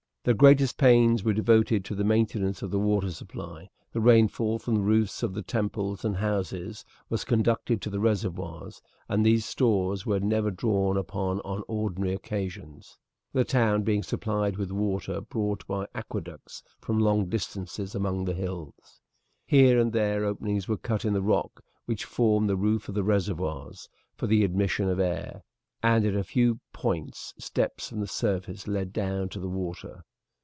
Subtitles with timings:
[0.23, 3.69] The greatest pains were devoted to the maintenance of the water supply.
[3.91, 8.83] The rainfall from the roofs of the temples and houses was conducted to the reservoirs,
[9.09, 12.99] and these stores were never drawn upon on ordinary occasions,
[13.33, 19.01] the town being supplied with water brought by aqueducts from long distances among the hills.
[19.47, 23.03] Here and there openings were cut in the rock which formed the roof of the
[23.03, 25.41] reservoirs, for the admission of air,
[25.81, 30.03] and at a few points steps from the surface led down to the water.